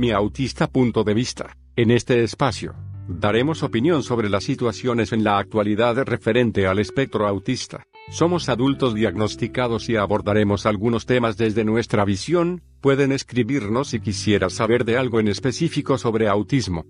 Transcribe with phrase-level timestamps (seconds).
[0.00, 1.58] mi autista punto de vista.
[1.76, 2.74] En este espacio,
[3.06, 7.84] daremos opinión sobre las situaciones en la actualidad referente al espectro autista.
[8.08, 14.86] Somos adultos diagnosticados y abordaremos algunos temas desde nuestra visión, pueden escribirnos si quisiera saber
[14.86, 16.86] de algo en específico sobre autismo.